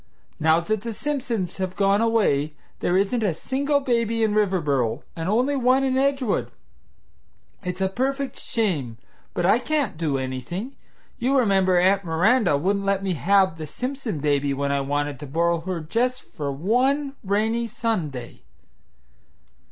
[0.39, 5.29] Now that the Simpsons have gone away there isn't a single baby in Riverboro, and
[5.29, 6.49] only one in Edgewood.
[7.63, 8.97] It's a perfect shame,
[9.35, 10.75] but I can't do anything;
[11.19, 15.27] you remember Aunt Miranda wouldn't let me have the Simpson baby when I wanted to
[15.27, 18.41] borrow her just for one rainy Sunday."